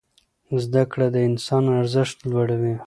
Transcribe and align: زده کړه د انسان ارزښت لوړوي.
زده 0.63 0.83
کړه 0.91 1.07
د 1.11 1.17
انسان 1.29 1.63
ارزښت 1.79 2.17
لوړوي. 2.29 2.73